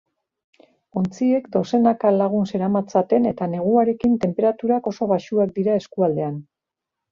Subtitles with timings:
[1.01, 6.45] Ontziek dozenaka lagun zeramatzaten eta neguarekin tenperaturak oso baxuak dira eskualdean.